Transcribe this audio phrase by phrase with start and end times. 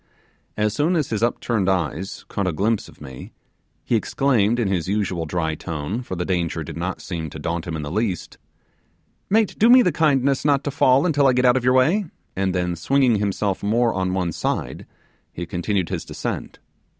[0.57, 3.33] As soon as his upturned eyes caught a glimpse of me,
[3.83, 7.67] he exclaimed in his usual dry tone, for the danger did not seem to daunt
[7.67, 8.39] him in the least,
[9.29, 12.05] 'Mate, do me the kindness not to fall until I get out of your way;'
[12.35, 14.87] and then swinging himself more on one side,
[15.31, 16.57] he continued his descent.